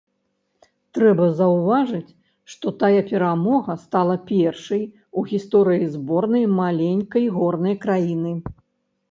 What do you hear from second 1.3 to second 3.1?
заўважыць, што тая